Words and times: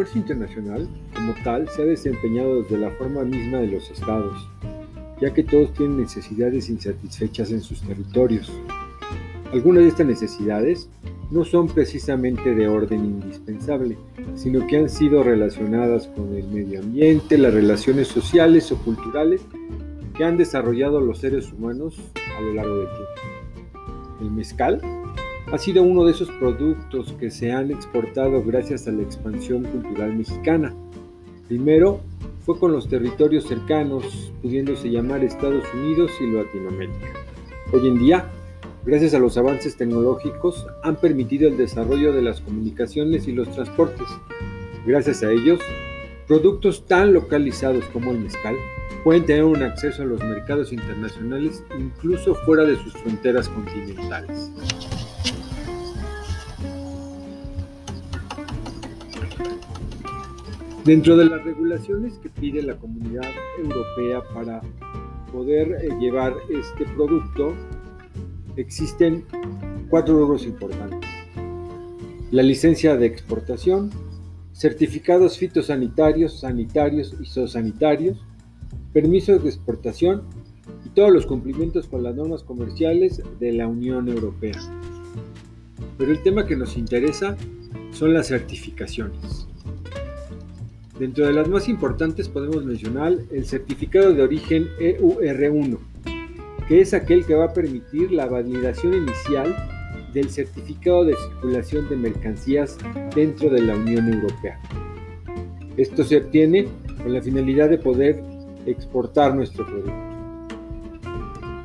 comercio 0.00 0.20
internacional, 0.22 0.88
como 1.14 1.34
tal, 1.44 1.68
se 1.68 1.82
ha 1.82 1.84
desempeñado 1.84 2.62
desde 2.62 2.78
la 2.78 2.90
forma 2.92 3.22
misma 3.22 3.58
de 3.58 3.66
los 3.66 3.90
estados, 3.90 4.48
ya 5.20 5.34
que 5.34 5.42
todos 5.42 5.74
tienen 5.74 6.00
necesidades 6.00 6.70
insatisfechas 6.70 7.50
en 7.50 7.60
sus 7.60 7.82
territorios. 7.82 8.50
Algunas 9.52 9.82
de 9.82 9.88
estas 9.90 10.06
necesidades 10.06 10.88
no 11.30 11.44
son 11.44 11.68
precisamente 11.68 12.54
de 12.54 12.66
orden 12.66 13.04
indispensable, 13.04 13.98
sino 14.36 14.66
que 14.66 14.78
han 14.78 14.88
sido 14.88 15.22
relacionadas 15.22 16.06
con 16.08 16.34
el 16.34 16.48
medio 16.48 16.80
ambiente, 16.80 17.36
las 17.36 17.52
relaciones 17.52 18.08
sociales 18.08 18.72
o 18.72 18.78
culturales 18.78 19.42
que 20.16 20.24
han 20.24 20.38
desarrollado 20.38 21.02
los 21.02 21.18
seres 21.18 21.52
humanos 21.52 22.00
a 22.38 22.40
lo 22.40 22.54
largo 22.54 22.78
del 22.78 22.88
tiempo. 22.88 24.18
El 24.22 24.30
mezcal 24.30 24.80
ha 25.52 25.58
sido 25.58 25.82
uno 25.82 26.04
de 26.04 26.12
esos 26.12 26.30
productos 26.32 27.12
que 27.18 27.30
se 27.30 27.50
han 27.50 27.70
exportado 27.70 28.42
gracias 28.44 28.86
a 28.86 28.92
la 28.92 29.02
expansión 29.02 29.64
cultural 29.64 30.14
mexicana. 30.14 30.72
Primero 31.48 32.00
fue 32.46 32.58
con 32.58 32.72
los 32.72 32.88
territorios 32.88 33.44
cercanos, 33.44 34.32
pudiéndose 34.42 34.90
llamar 34.90 35.24
Estados 35.24 35.64
Unidos 35.74 36.12
y 36.20 36.26
Latinoamérica. 36.30 37.08
Hoy 37.72 37.88
en 37.88 37.98
día, 37.98 38.30
gracias 38.84 39.14
a 39.14 39.18
los 39.18 39.36
avances 39.36 39.76
tecnológicos, 39.76 40.66
han 40.84 40.96
permitido 40.96 41.48
el 41.48 41.56
desarrollo 41.56 42.12
de 42.12 42.22
las 42.22 42.40
comunicaciones 42.40 43.26
y 43.26 43.32
los 43.32 43.50
transportes. 43.50 44.06
Gracias 44.86 45.24
a 45.24 45.32
ellos, 45.32 45.58
productos 46.28 46.86
tan 46.86 47.12
localizados 47.12 47.84
como 47.86 48.12
el 48.12 48.20
mezcal 48.20 48.54
pueden 49.02 49.24
tener 49.24 49.44
un 49.44 49.62
acceso 49.62 50.02
a 50.02 50.06
los 50.06 50.22
mercados 50.22 50.72
internacionales 50.72 51.64
incluso 51.78 52.34
fuera 52.34 52.64
de 52.64 52.76
sus 52.76 52.92
fronteras 52.92 53.48
continentales. 53.48 54.52
Dentro 60.90 61.16
de 61.16 61.26
las 61.26 61.44
regulaciones 61.44 62.18
que 62.18 62.28
pide 62.28 62.64
la 62.64 62.76
comunidad 62.76 63.30
europea 63.62 64.24
para 64.34 64.60
poder 65.30 65.84
eh, 65.84 65.88
llevar 66.00 66.34
este 66.48 66.84
producto, 66.96 67.54
existen 68.56 69.24
cuatro 69.88 70.18
logros 70.18 70.44
importantes. 70.46 71.08
La 72.32 72.42
licencia 72.42 72.96
de 72.96 73.06
exportación, 73.06 73.90
certificados 74.52 75.38
fitosanitarios, 75.38 76.40
sanitarios 76.40 77.14
y 77.20 77.26
zoosanitarios, 77.26 78.18
permisos 78.92 79.44
de 79.44 79.48
exportación 79.48 80.24
y 80.84 80.88
todos 80.88 81.12
los 81.12 81.24
cumplimientos 81.24 81.86
con 81.86 82.02
las 82.02 82.16
normas 82.16 82.42
comerciales 82.42 83.22
de 83.38 83.52
la 83.52 83.68
Unión 83.68 84.08
Europea. 84.08 84.58
Pero 85.96 86.10
el 86.10 86.20
tema 86.24 86.46
que 86.46 86.56
nos 86.56 86.76
interesa 86.76 87.36
son 87.92 88.12
las 88.12 88.26
certificaciones. 88.26 89.46
Dentro 91.00 91.26
de 91.26 91.32
las 91.32 91.48
más 91.48 91.66
importantes 91.66 92.28
podemos 92.28 92.62
mencionar 92.62 93.16
el 93.30 93.46
certificado 93.46 94.12
de 94.12 94.22
origen 94.22 94.68
EUR1, 94.78 95.78
que 96.68 96.82
es 96.82 96.92
aquel 96.92 97.24
que 97.24 97.34
va 97.34 97.46
a 97.46 97.52
permitir 97.54 98.12
la 98.12 98.26
validación 98.26 98.92
inicial 98.92 99.56
del 100.12 100.28
certificado 100.28 101.06
de 101.06 101.16
circulación 101.16 101.88
de 101.88 101.96
mercancías 101.96 102.76
dentro 103.16 103.48
de 103.48 103.62
la 103.62 103.76
Unión 103.76 104.12
Europea. 104.12 104.60
Esto 105.78 106.04
se 106.04 106.18
obtiene 106.18 106.68
con 107.02 107.14
la 107.14 107.22
finalidad 107.22 107.70
de 107.70 107.78
poder 107.78 108.22
exportar 108.66 109.34
nuestro 109.34 109.64
producto. 109.64 109.94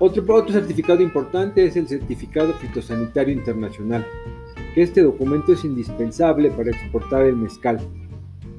Otro, 0.00 0.24
otro 0.34 0.52
certificado 0.52 1.02
importante 1.02 1.64
es 1.64 1.76
el 1.76 1.86
certificado 1.86 2.52
fitosanitario 2.54 3.32
internacional, 3.32 4.04
que 4.74 4.82
este 4.82 5.02
documento 5.02 5.52
es 5.52 5.64
indispensable 5.64 6.50
para 6.50 6.70
exportar 6.70 7.26
el 7.26 7.36
mezcal 7.36 7.78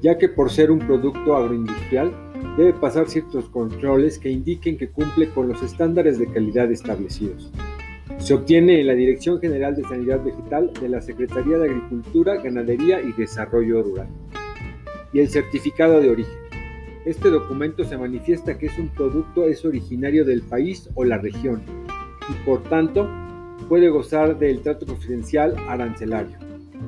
ya 0.02 0.18
que 0.18 0.28
por 0.28 0.50
ser 0.50 0.70
un 0.70 0.80
producto 0.80 1.36
agroindustrial 1.36 2.12
debe 2.56 2.72
pasar 2.74 3.08
ciertos 3.08 3.48
controles 3.48 4.18
que 4.18 4.30
indiquen 4.30 4.76
que 4.76 4.90
cumple 4.90 5.28
con 5.30 5.48
los 5.48 5.62
estándares 5.62 6.18
de 6.18 6.26
calidad 6.26 6.70
establecidos. 6.70 7.50
Se 8.18 8.34
obtiene 8.34 8.80
en 8.80 8.88
la 8.88 8.94
Dirección 8.94 9.40
General 9.40 9.74
de 9.74 9.84
Sanidad 9.84 10.22
Vegetal 10.22 10.72
de 10.80 10.88
la 10.88 11.00
Secretaría 11.00 11.56
de 11.56 11.70
Agricultura, 11.70 12.36
Ganadería 12.42 13.00
y 13.00 13.12
Desarrollo 13.12 13.82
Rural. 13.82 14.08
Y 15.12 15.20
el 15.20 15.28
certificado 15.28 16.00
de 16.00 16.10
origen. 16.10 16.42
Este 17.04 17.30
documento 17.30 17.84
se 17.84 17.96
manifiesta 17.96 18.58
que 18.58 18.66
es 18.66 18.78
un 18.78 18.88
producto 18.88 19.46
es 19.46 19.64
originario 19.64 20.24
del 20.24 20.42
país 20.42 20.88
o 20.94 21.04
la 21.04 21.18
región 21.18 21.62
y 22.28 22.44
por 22.44 22.62
tanto 22.64 23.08
puede 23.68 23.88
gozar 23.88 24.38
del 24.38 24.60
trato 24.62 24.86
preferencial 24.86 25.56
arancelario. 25.68 26.36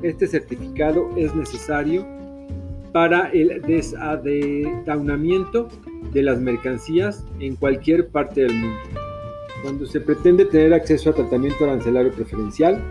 Este 0.01 0.27
certificado 0.27 1.09
es 1.17 1.35
necesario 1.35 2.14
para 2.95 3.27
el 3.31 3.61
desadetaunamiento 3.63 5.67
de 6.13 6.23
las 6.23 6.39
mercancías 6.39 7.25
en 7.41 7.57
cualquier 7.57 8.07
parte 8.07 8.43
del 8.43 8.53
mundo. 8.53 8.79
Cuando 9.63 9.85
se 9.85 9.99
pretende 9.99 10.45
tener 10.45 10.73
acceso 10.73 11.09
a 11.09 11.13
tratamiento 11.13 11.65
arancelario 11.65 12.13
preferencial, 12.13 12.81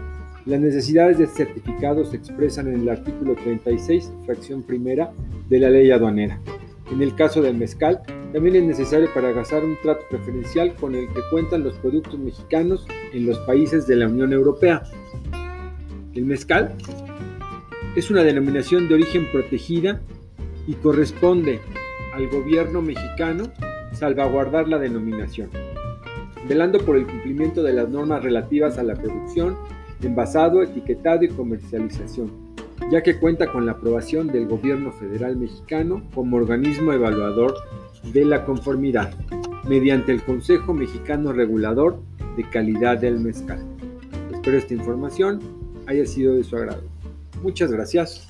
las 0.44 0.60
necesidades 0.60 1.16
de 1.16 1.26
certificado 1.26 2.04
se 2.04 2.18
expresan 2.18 2.68
en 2.68 2.82
el 2.82 2.90
artículo 2.90 3.34
36, 3.34 4.12
fracción 4.26 4.62
primera 4.62 5.10
de 5.48 5.58
la 5.58 5.70
ley 5.70 5.90
aduanera. 5.90 6.38
En 6.92 7.00
el 7.00 7.14
caso 7.14 7.40
del 7.40 7.56
mezcal, 7.56 8.02
también 8.34 8.56
es 8.56 8.64
necesario 8.64 9.08
para 9.14 9.32
gastar 9.32 9.64
un 9.64 9.78
trato 9.82 10.02
preferencial 10.10 10.74
con 10.74 10.94
el 10.94 11.08
que 11.14 11.22
cuentan 11.30 11.64
los 11.64 11.78
productos 11.78 12.18
mexicanos 12.18 12.86
en 13.14 13.24
los 13.24 13.38
países 13.46 13.86
de 13.86 13.96
la 13.96 14.06
Unión 14.06 14.34
Europea. 14.34 14.82
El 16.12 16.26
mezcal 16.26 16.76
es 17.96 18.10
una 18.10 18.24
denominación 18.24 18.88
de 18.88 18.94
origen 18.94 19.26
protegida 19.30 20.00
y 20.66 20.74
corresponde 20.74 21.60
al 22.12 22.28
gobierno 22.28 22.82
mexicano 22.82 23.44
salvaguardar 23.92 24.68
la 24.68 24.78
denominación, 24.78 25.48
velando 26.48 26.78
por 26.80 26.96
el 26.96 27.06
cumplimiento 27.06 27.62
de 27.62 27.72
las 27.72 27.88
normas 27.88 28.22
relativas 28.22 28.78
a 28.78 28.82
la 28.82 28.94
producción, 28.94 29.56
envasado, 30.02 30.62
etiquetado 30.62 31.24
y 31.24 31.28
comercialización, 31.28 32.30
ya 32.90 33.02
que 33.02 33.18
cuenta 33.18 33.52
con 33.52 33.64
la 33.64 33.72
aprobación 33.72 34.26
del 34.26 34.46
gobierno 34.46 34.90
federal 34.92 35.36
mexicano 35.36 36.02
como 36.14 36.36
organismo 36.36 36.92
evaluador 36.92 37.54
de 38.12 38.24
la 38.24 38.44
conformidad, 38.44 39.14
mediante 39.68 40.12
el 40.12 40.22
Consejo 40.22 40.74
Mexicano 40.74 41.32
Regulador 41.32 42.00
de 42.36 42.42
Calidad 42.50 42.98
del 42.98 43.20
Mezcal. 43.20 43.64
Espero 44.32 44.58
esta 44.58 44.74
información 44.74 45.40
haya 45.86 46.04
sido 46.04 46.34
de 46.34 46.44
su 46.44 46.56
agrado. 46.56 46.93
Muchas 47.44 47.70
gracias. 47.70 48.26